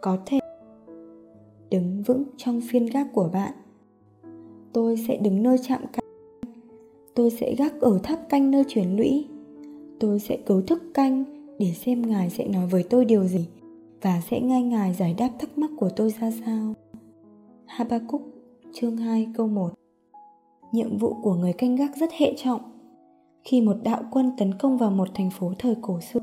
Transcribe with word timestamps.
có 0.00 0.18
thể 0.26 0.38
đứng 1.70 2.02
vững 2.02 2.24
trong 2.36 2.60
phiên 2.70 2.86
gác 2.86 3.06
của 3.12 3.28
bạn. 3.32 3.52
Tôi 4.72 4.96
sẽ 5.08 5.16
đứng 5.16 5.42
nơi 5.42 5.56
chạm 5.68 5.80
canh 5.92 6.00
tôi 7.14 7.30
sẽ 7.30 7.54
gác 7.54 7.80
ở 7.80 7.98
tháp 8.02 8.28
canh 8.28 8.50
nơi 8.50 8.64
chuyển 8.68 8.96
lũy. 8.96 9.26
Tôi 10.00 10.20
sẽ 10.20 10.36
cấu 10.36 10.62
thức 10.62 10.82
canh 10.94 11.24
để 11.58 11.72
xem 11.72 12.02
ngài 12.02 12.30
sẽ 12.30 12.48
nói 12.48 12.66
với 12.66 12.82
tôi 12.82 13.04
điều 13.04 13.24
gì 13.24 13.48
và 14.02 14.22
sẽ 14.30 14.40
nghe 14.40 14.62
ngài 14.62 14.94
giải 14.94 15.14
đáp 15.18 15.30
thắc 15.38 15.58
mắc 15.58 15.70
của 15.76 15.88
tôi 15.96 16.14
ra 16.20 16.30
sao. 16.46 16.74
Habakkuk 17.66 18.22
chương 18.72 18.96
2 18.96 19.28
câu 19.34 19.48
1 19.48 19.70
Nhiệm 20.72 20.98
vụ 20.98 21.16
của 21.22 21.34
người 21.34 21.52
canh 21.52 21.76
gác 21.76 21.96
rất 21.96 22.10
hệ 22.12 22.34
trọng. 22.36 22.60
Khi 23.44 23.60
một 23.60 23.76
đạo 23.82 24.02
quân 24.10 24.32
tấn 24.38 24.58
công 24.58 24.78
vào 24.78 24.90
một 24.90 25.08
thành 25.14 25.30
phố 25.30 25.52
thời 25.58 25.74
cổ 25.82 26.00
xưa 26.00 26.20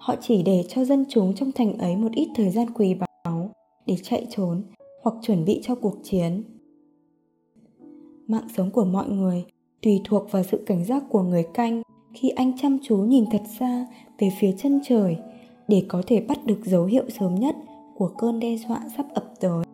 họ 0.00 0.14
chỉ 0.20 0.42
để 0.42 0.64
cho 0.68 0.84
dân 0.84 1.04
chúng 1.08 1.34
trong 1.34 1.52
thành 1.52 1.78
ấy 1.78 1.96
một 1.96 2.12
ít 2.12 2.28
thời 2.34 2.50
gian 2.50 2.70
quý 2.70 2.94
báu 2.94 3.50
để 3.86 3.96
chạy 4.02 4.26
trốn 4.30 4.62
hoặc 5.02 5.14
chuẩn 5.22 5.44
bị 5.44 5.60
cho 5.62 5.74
cuộc 5.74 5.96
chiến. 6.02 6.42
Mạng 8.26 8.48
sống 8.56 8.70
của 8.70 8.84
mọi 8.84 9.08
người 9.08 9.44
tùy 9.82 10.00
thuộc 10.04 10.30
vào 10.30 10.42
sự 10.42 10.62
cảnh 10.66 10.84
giác 10.84 11.02
của 11.08 11.22
người 11.22 11.44
canh 11.54 11.82
khi 12.14 12.28
anh 12.28 12.58
chăm 12.58 12.78
chú 12.82 12.96
nhìn 12.96 13.24
thật 13.30 13.42
xa 13.58 13.86
về 14.18 14.30
phía 14.38 14.52
chân 14.58 14.80
trời 14.84 15.16
để 15.68 15.84
có 15.88 16.02
thể 16.06 16.20
bắt 16.20 16.46
được 16.46 16.60
dấu 16.64 16.84
hiệu 16.84 17.04
sớm 17.20 17.34
nhất 17.34 17.56
của 17.96 18.08
cơn 18.18 18.40
đe 18.40 18.56
dọa 18.56 18.80
sắp 18.96 19.06
ập 19.14 19.24
tới. 19.40 19.64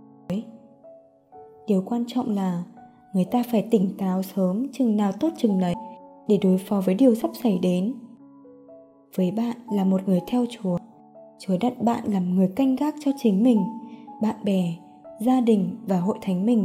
Điều 1.66 1.82
quan 1.86 2.04
trọng 2.06 2.34
là 2.34 2.64
người 3.14 3.24
ta 3.24 3.42
phải 3.50 3.66
tỉnh 3.70 3.90
táo 3.98 4.22
sớm, 4.22 4.66
chừng 4.72 4.96
nào 4.96 5.12
tốt 5.20 5.32
chừng 5.36 5.60
đấy 5.60 5.74
để 6.28 6.38
đối 6.42 6.58
phó 6.58 6.80
với 6.80 6.94
điều 6.94 7.14
sắp 7.14 7.30
xảy 7.42 7.58
đến 7.62 7.94
với 9.16 9.30
bạn 9.30 9.56
là 9.72 9.84
một 9.84 10.08
người 10.08 10.20
theo 10.26 10.46
chúa. 10.50 10.78
Chúa 11.38 11.56
đặt 11.60 11.82
bạn 11.82 12.04
làm 12.06 12.34
người 12.34 12.48
canh 12.56 12.76
gác 12.76 12.94
cho 13.04 13.10
chính 13.16 13.42
mình, 13.42 13.60
bạn 14.22 14.36
bè, 14.44 14.74
gia 15.20 15.40
đình 15.40 15.76
và 15.86 16.00
hội 16.00 16.18
thánh 16.22 16.46
mình. 16.46 16.62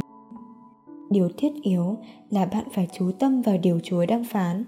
Điều 1.10 1.28
thiết 1.36 1.52
yếu 1.62 1.96
là 2.30 2.44
bạn 2.44 2.64
phải 2.72 2.88
chú 2.92 3.10
tâm 3.18 3.42
vào 3.42 3.58
điều 3.62 3.80
chúa 3.82 4.06
đang 4.06 4.24
phán. 4.24 4.64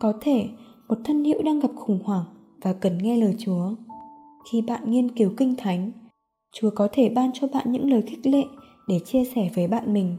Có 0.00 0.12
thể, 0.20 0.48
một 0.88 0.98
thân 1.04 1.24
hữu 1.24 1.42
đang 1.42 1.60
gặp 1.60 1.70
khủng 1.76 1.98
hoảng 2.04 2.24
và 2.62 2.72
cần 2.72 2.98
nghe 2.98 3.16
lời 3.16 3.34
chúa. 3.38 3.74
Khi 4.50 4.62
bạn 4.62 4.90
nghiên 4.90 5.10
cứu 5.16 5.30
kinh 5.36 5.54
thánh, 5.58 5.90
chúa 6.52 6.70
có 6.70 6.88
thể 6.92 7.08
ban 7.08 7.30
cho 7.34 7.46
bạn 7.46 7.72
những 7.72 7.90
lời 7.90 8.02
khích 8.02 8.26
lệ 8.26 8.44
để 8.88 8.98
chia 9.04 9.24
sẻ 9.24 9.50
với 9.54 9.68
bạn 9.68 9.92
mình. 9.92 10.16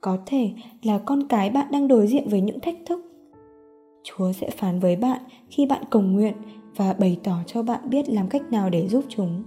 Có 0.00 0.18
thể 0.26 0.50
là 0.82 0.98
con 0.98 1.28
cái 1.28 1.50
bạn 1.50 1.66
đang 1.72 1.88
đối 1.88 2.06
diện 2.06 2.28
với 2.28 2.40
những 2.40 2.60
thách 2.60 2.76
thức 2.86 3.07
chúa 4.08 4.32
sẽ 4.32 4.50
phán 4.50 4.80
với 4.80 4.96
bạn 4.96 5.20
khi 5.50 5.66
bạn 5.66 5.82
cầu 5.90 6.02
nguyện 6.02 6.34
và 6.76 6.92
bày 6.92 7.18
tỏ 7.24 7.36
cho 7.46 7.62
bạn 7.62 7.90
biết 7.90 8.08
làm 8.08 8.28
cách 8.28 8.52
nào 8.52 8.70
để 8.70 8.88
giúp 8.88 9.04
chúng. 9.08 9.42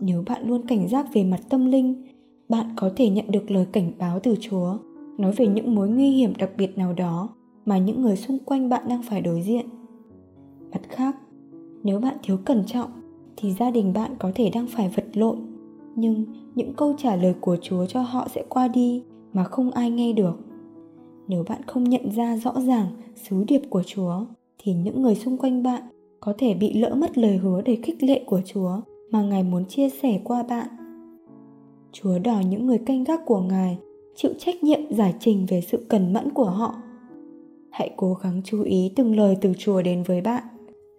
Nếu 0.00 0.22
bạn 0.26 0.48
luôn 0.48 0.66
cảnh 0.66 0.88
giác 0.88 1.06
về 1.14 1.24
mặt 1.24 1.40
tâm 1.48 1.66
linh, 1.66 2.02
bạn 2.48 2.66
có 2.76 2.90
thể 2.96 3.08
nhận 3.08 3.30
được 3.30 3.50
lời 3.50 3.66
cảnh 3.72 3.92
báo 3.98 4.20
từ 4.20 4.36
chúa, 4.40 4.78
nói 5.18 5.32
về 5.32 5.46
những 5.46 5.74
mối 5.74 5.88
nguy 5.88 6.10
hiểm 6.10 6.32
đặc 6.38 6.50
biệt 6.56 6.78
nào 6.78 6.92
đó 6.92 7.28
mà 7.64 7.78
những 7.78 8.02
người 8.02 8.16
xung 8.16 8.38
quanh 8.38 8.68
bạn 8.68 8.88
đang 8.88 9.02
phải 9.02 9.20
đối 9.20 9.42
diện. 9.42 9.66
Mặt 10.72 10.82
khác, 10.88 11.16
nếu 11.82 12.00
bạn 12.00 12.16
thiếu 12.22 12.36
cẩn 12.44 12.64
trọng, 12.66 12.90
thì 13.36 13.52
gia 13.52 13.70
đình 13.70 13.92
bạn 13.92 14.14
có 14.18 14.32
thể 14.34 14.50
đang 14.50 14.66
phải 14.66 14.88
vật 14.88 15.06
lộn, 15.14 15.38
nhưng 15.96 16.24
những 16.54 16.74
câu 16.74 16.94
trả 16.98 17.16
lời 17.16 17.34
của 17.40 17.56
chúa 17.62 17.86
cho 17.86 18.02
họ 18.02 18.28
sẽ 18.34 18.44
qua 18.48 18.68
đi 18.68 19.02
mà 19.32 19.44
không 19.44 19.70
ai 19.70 19.90
nghe 19.90 20.12
được 20.12 20.34
nếu 21.28 21.44
bạn 21.48 21.62
không 21.66 21.84
nhận 21.84 22.10
ra 22.10 22.36
rõ 22.36 22.52
ràng 22.66 22.86
sứ 23.14 23.44
điệp 23.44 23.62
của 23.70 23.82
chúa, 23.82 24.24
thì 24.58 24.72
những 24.72 25.02
người 25.02 25.14
xung 25.14 25.38
quanh 25.38 25.62
bạn 25.62 25.82
có 26.20 26.34
thể 26.38 26.54
bị 26.54 26.72
lỡ 26.72 26.94
mất 26.94 27.18
lời 27.18 27.36
hứa 27.36 27.62
để 27.62 27.78
khích 27.82 28.02
lệ 28.02 28.24
của 28.26 28.40
chúa 28.44 28.80
mà 29.10 29.22
ngài 29.22 29.42
muốn 29.42 29.64
chia 29.64 29.88
sẻ 29.88 30.20
qua 30.24 30.42
bạn. 30.42 30.68
Chúa 31.92 32.18
đòi 32.18 32.44
những 32.44 32.66
người 32.66 32.78
canh 32.78 33.04
gác 33.04 33.20
của 33.26 33.40
ngài 33.40 33.78
chịu 34.16 34.32
trách 34.38 34.64
nhiệm 34.64 34.80
giải 34.90 35.14
trình 35.20 35.46
về 35.48 35.60
sự 35.60 35.86
cẩn 35.88 36.12
mẫn 36.12 36.30
của 36.30 36.50
họ. 36.50 36.74
Hãy 37.70 37.90
cố 37.96 38.14
gắng 38.14 38.40
chú 38.44 38.62
ý 38.62 38.92
từng 38.96 39.16
lời 39.16 39.36
từ 39.40 39.52
chùa 39.58 39.82
đến 39.82 40.02
với 40.02 40.20
bạn. 40.20 40.42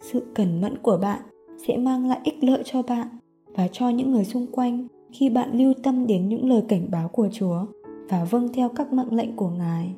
Sự 0.01 0.23
cẩn 0.33 0.61
mẫn 0.61 0.77
của 0.77 0.97
bạn 0.97 1.19
sẽ 1.67 1.77
mang 1.77 2.07
lại 2.07 2.19
ích 2.23 2.44
lợi 2.44 2.61
cho 2.66 2.81
bạn 2.81 3.07
và 3.55 3.67
cho 3.71 3.89
những 3.89 4.11
người 4.11 4.25
xung 4.25 4.47
quanh 4.51 4.88
khi 5.11 5.29
bạn 5.29 5.50
lưu 5.53 5.73
tâm 5.83 6.07
đến 6.07 6.29
những 6.29 6.50
lời 6.50 6.63
cảnh 6.67 6.88
báo 6.91 7.07
của 7.07 7.29
chúa 7.31 7.66
và 8.09 8.23
vâng 8.23 8.53
theo 8.53 8.69
các 8.69 8.94
mệnh 8.94 9.13
lệnh 9.13 9.35
của 9.35 9.50
ngài. 9.50 9.95